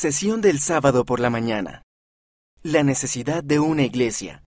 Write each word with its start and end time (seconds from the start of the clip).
Sesión 0.00 0.40
del 0.40 0.60
sábado 0.60 1.04
por 1.04 1.18
la 1.18 1.28
mañana. 1.28 1.82
La 2.62 2.84
necesidad 2.84 3.42
de 3.42 3.58
una 3.58 3.82
iglesia. 3.82 4.44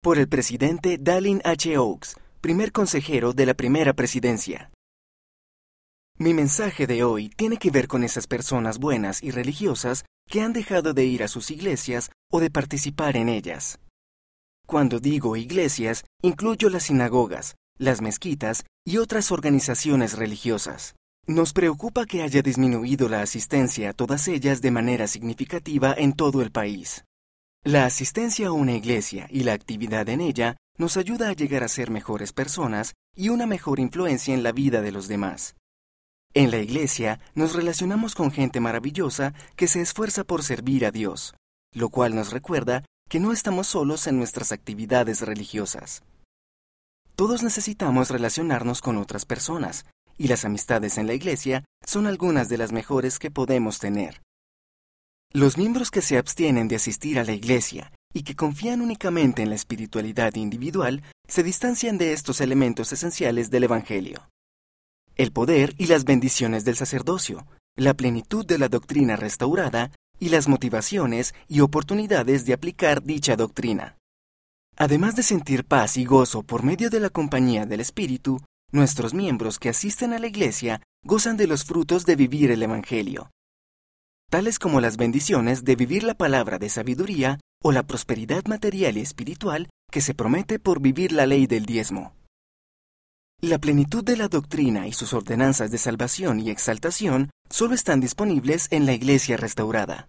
Por 0.00 0.16
el 0.16 0.30
presidente 0.30 0.96
Dallin 0.98 1.42
H. 1.44 1.76
Oaks, 1.76 2.16
primer 2.40 2.72
consejero 2.72 3.34
de 3.34 3.44
la 3.44 3.52
primera 3.52 3.92
presidencia. 3.92 4.70
Mi 6.16 6.32
mensaje 6.32 6.86
de 6.86 7.04
hoy 7.04 7.28
tiene 7.28 7.58
que 7.58 7.70
ver 7.70 7.86
con 7.86 8.02
esas 8.02 8.26
personas 8.26 8.78
buenas 8.78 9.22
y 9.22 9.30
religiosas 9.30 10.06
que 10.26 10.40
han 10.40 10.54
dejado 10.54 10.94
de 10.94 11.04
ir 11.04 11.22
a 11.22 11.28
sus 11.28 11.50
iglesias 11.50 12.10
o 12.30 12.40
de 12.40 12.50
participar 12.50 13.18
en 13.18 13.28
ellas. 13.28 13.78
Cuando 14.66 15.00
digo 15.00 15.36
iglesias, 15.36 16.06
incluyo 16.22 16.70
las 16.70 16.84
sinagogas, 16.84 17.56
las 17.76 18.00
mezquitas 18.00 18.64
y 18.86 18.96
otras 18.96 19.32
organizaciones 19.32 20.16
religiosas. 20.16 20.94
Nos 21.28 21.52
preocupa 21.52 22.04
que 22.04 22.22
haya 22.22 22.42
disminuido 22.42 23.08
la 23.08 23.22
asistencia 23.22 23.90
a 23.90 23.92
todas 23.92 24.26
ellas 24.26 24.60
de 24.60 24.72
manera 24.72 25.06
significativa 25.06 25.94
en 25.96 26.14
todo 26.14 26.42
el 26.42 26.50
país. 26.50 27.04
La 27.62 27.86
asistencia 27.86 28.48
a 28.48 28.52
una 28.52 28.72
iglesia 28.72 29.28
y 29.30 29.44
la 29.44 29.52
actividad 29.52 30.08
en 30.08 30.20
ella 30.20 30.56
nos 30.78 30.96
ayuda 30.96 31.28
a 31.28 31.32
llegar 31.32 31.62
a 31.62 31.68
ser 31.68 31.92
mejores 31.92 32.32
personas 32.32 32.94
y 33.14 33.28
una 33.28 33.46
mejor 33.46 33.78
influencia 33.78 34.34
en 34.34 34.42
la 34.42 34.50
vida 34.50 34.82
de 34.82 34.90
los 34.90 35.06
demás. 35.06 35.54
En 36.34 36.50
la 36.50 36.58
iglesia 36.58 37.20
nos 37.36 37.54
relacionamos 37.54 38.16
con 38.16 38.32
gente 38.32 38.58
maravillosa 38.58 39.32
que 39.54 39.68
se 39.68 39.80
esfuerza 39.80 40.24
por 40.24 40.42
servir 40.42 40.84
a 40.84 40.90
Dios, 40.90 41.36
lo 41.72 41.90
cual 41.90 42.16
nos 42.16 42.32
recuerda 42.32 42.84
que 43.08 43.20
no 43.20 43.30
estamos 43.30 43.68
solos 43.68 44.08
en 44.08 44.18
nuestras 44.18 44.50
actividades 44.50 45.20
religiosas. 45.20 46.02
Todos 47.14 47.44
necesitamos 47.44 48.10
relacionarnos 48.10 48.80
con 48.80 48.96
otras 48.96 49.24
personas, 49.24 49.84
y 50.22 50.28
las 50.28 50.44
amistades 50.44 50.98
en 50.98 51.08
la 51.08 51.14
iglesia 51.14 51.64
son 51.84 52.06
algunas 52.06 52.48
de 52.48 52.56
las 52.56 52.70
mejores 52.70 53.18
que 53.18 53.32
podemos 53.32 53.80
tener. 53.80 54.22
Los 55.32 55.58
miembros 55.58 55.90
que 55.90 56.00
se 56.00 56.16
abstienen 56.16 56.68
de 56.68 56.76
asistir 56.76 57.18
a 57.18 57.24
la 57.24 57.32
iglesia 57.32 57.90
y 58.14 58.22
que 58.22 58.36
confían 58.36 58.82
únicamente 58.82 59.42
en 59.42 59.48
la 59.48 59.56
espiritualidad 59.56 60.36
individual 60.36 61.02
se 61.26 61.42
distancian 61.42 61.98
de 61.98 62.12
estos 62.12 62.40
elementos 62.40 62.92
esenciales 62.92 63.50
del 63.50 63.64
Evangelio. 63.64 64.28
El 65.16 65.32
poder 65.32 65.74
y 65.76 65.86
las 65.86 66.04
bendiciones 66.04 66.64
del 66.64 66.76
sacerdocio, 66.76 67.44
la 67.74 67.94
plenitud 67.94 68.46
de 68.46 68.58
la 68.58 68.68
doctrina 68.68 69.16
restaurada 69.16 69.90
y 70.20 70.28
las 70.28 70.46
motivaciones 70.46 71.34
y 71.48 71.62
oportunidades 71.62 72.44
de 72.44 72.52
aplicar 72.52 73.02
dicha 73.02 73.34
doctrina. 73.34 73.96
Además 74.76 75.16
de 75.16 75.24
sentir 75.24 75.64
paz 75.64 75.96
y 75.96 76.04
gozo 76.04 76.44
por 76.44 76.62
medio 76.62 76.90
de 76.90 77.00
la 77.00 77.10
compañía 77.10 77.66
del 77.66 77.80
Espíritu, 77.80 78.40
Nuestros 78.74 79.12
miembros 79.12 79.58
que 79.58 79.68
asisten 79.68 80.14
a 80.14 80.18
la 80.18 80.28
Iglesia 80.28 80.80
gozan 81.04 81.36
de 81.36 81.46
los 81.46 81.64
frutos 81.64 82.06
de 82.06 82.16
vivir 82.16 82.50
el 82.50 82.62
Evangelio, 82.62 83.30
tales 84.30 84.58
como 84.58 84.80
las 84.80 84.96
bendiciones 84.96 85.64
de 85.64 85.76
vivir 85.76 86.04
la 86.04 86.14
palabra 86.14 86.58
de 86.58 86.70
sabiduría 86.70 87.38
o 87.62 87.70
la 87.70 87.82
prosperidad 87.82 88.46
material 88.46 88.96
y 88.96 89.02
espiritual 89.02 89.68
que 89.90 90.00
se 90.00 90.14
promete 90.14 90.58
por 90.58 90.80
vivir 90.80 91.12
la 91.12 91.26
ley 91.26 91.46
del 91.46 91.66
diezmo. 91.66 92.14
La 93.42 93.58
plenitud 93.58 94.02
de 94.02 94.16
la 94.16 94.28
doctrina 94.28 94.88
y 94.88 94.94
sus 94.94 95.12
ordenanzas 95.12 95.70
de 95.70 95.76
salvación 95.76 96.40
y 96.40 96.48
exaltación 96.48 97.28
solo 97.50 97.74
están 97.74 98.00
disponibles 98.00 98.68
en 98.70 98.86
la 98.86 98.94
Iglesia 98.94 99.36
restaurada. 99.36 100.08